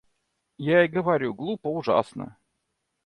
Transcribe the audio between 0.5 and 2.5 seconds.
Я и говорю, глупо ужасно.